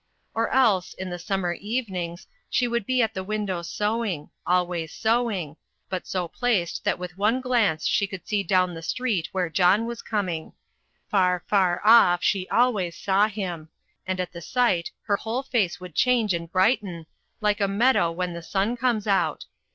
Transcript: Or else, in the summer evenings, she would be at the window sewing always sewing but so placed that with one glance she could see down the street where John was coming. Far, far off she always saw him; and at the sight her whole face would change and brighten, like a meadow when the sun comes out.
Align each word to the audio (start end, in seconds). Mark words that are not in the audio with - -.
Or 0.33 0.49
else, 0.49 0.95
in 0.95 1.11
the 1.11 1.19
summer 1.19 1.53
evenings, 1.53 2.25
she 2.49 2.67
would 2.67 2.87
be 2.87 3.03
at 3.03 3.13
the 3.13 3.23
window 3.23 3.61
sewing 3.61 4.31
always 4.47 4.91
sewing 4.91 5.57
but 5.89 6.07
so 6.07 6.27
placed 6.27 6.83
that 6.85 6.97
with 6.97 7.19
one 7.19 7.39
glance 7.39 7.85
she 7.85 8.07
could 8.07 8.27
see 8.27 8.41
down 8.41 8.73
the 8.73 8.81
street 8.81 9.29
where 9.31 9.47
John 9.47 9.85
was 9.85 10.01
coming. 10.01 10.53
Far, 11.11 11.43
far 11.45 11.81
off 11.85 12.23
she 12.23 12.49
always 12.49 12.97
saw 12.97 13.27
him; 13.27 13.69
and 14.07 14.19
at 14.19 14.31
the 14.31 14.41
sight 14.41 14.89
her 15.03 15.17
whole 15.17 15.43
face 15.43 15.79
would 15.79 15.93
change 15.93 16.33
and 16.33 16.51
brighten, 16.51 17.05
like 17.39 17.61
a 17.61 17.67
meadow 17.67 18.11
when 18.11 18.33
the 18.33 18.41
sun 18.41 18.75
comes 18.75 19.05
out. 19.05 19.45